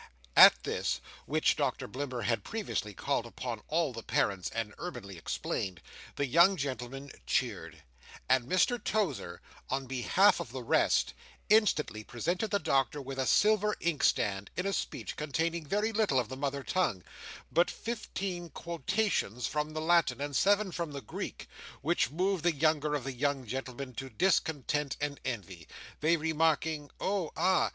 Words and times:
At 0.35 0.63
this 0.63 0.99
(which 1.27 1.55
Doctor 1.55 1.87
Blimber 1.87 2.23
had 2.23 2.43
previously 2.43 2.91
called 2.95 3.27
upon 3.27 3.61
all 3.67 3.93
the 3.93 4.01
parents, 4.01 4.49
and 4.49 4.73
urbanely 4.79 5.15
explained), 5.15 5.79
the 6.15 6.25
young 6.25 6.57
gentlemen 6.57 7.11
cheered; 7.27 7.83
and 8.27 8.49
Mr 8.49 8.83
Tozer, 8.83 9.41
on 9.69 9.85
behalf 9.85 10.39
of 10.39 10.53
the 10.53 10.63
rest, 10.63 11.13
instantly 11.51 12.03
presented 12.03 12.49
the 12.49 12.57
Doctor 12.57 12.99
with 12.99 13.19
a 13.19 13.27
silver 13.27 13.75
inkstand, 13.79 14.49
in 14.57 14.65
a 14.65 14.73
speech 14.73 15.15
containing 15.15 15.67
very 15.67 15.91
little 15.93 16.17
of 16.19 16.29
the 16.29 16.35
mother 16.35 16.63
tongue, 16.63 17.03
but 17.51 17.69
fifteen 17.69 18.49
quotations 18.49 19.45
from 19.45 19.73
the 19.75 19.81
Latin, 19.81 20.19
and 20.19 20.35
seven 20.35 20.71
from 20.71 20.93
the 20.93 21.01
Greek, 21.01 21.47
which 21.81 22.09
moved 22.09 22.41
the 22.43 22.55
younger 22.55 22.95
of 22.95 23.03
the 23.03 23.13
young 23.13 23.45
gentlemen 23.45 23.93
to 23.93 24.09
discontent 24.09 24.97
and 24.99 25.19
envy: 25.23 25.67
they 25.99 26.17
remarking, 26.17 26.89
"Oh, 26.99 27.29
ah. 27.37 27.69